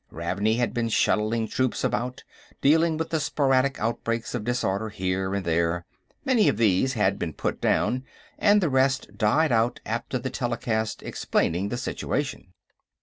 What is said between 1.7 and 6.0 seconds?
about, dealing with the sporadic outbreaks of disorder here and there: